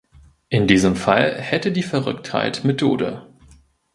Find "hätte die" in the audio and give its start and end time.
1.39-1.83